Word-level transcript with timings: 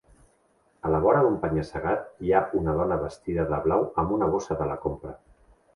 A 0.87 0.93
la 0.93 1.01
vora 1.03 1.19
d'un 1.25 1.35
penya-segat, 1.43 2.09
hi 2.29 2.33
ha 2.39 2.43
una 2.61 2.75
dona 2.81 2.99
vestida 3.05 3.49
de 3.53 3.61
blau 3.69 3.87
amb 4.05 4.19
una 4.19 4.35
bossa 4.37 4.61
de 4.65 4.71
la 4.73 4.85
compra. 4.89 5.17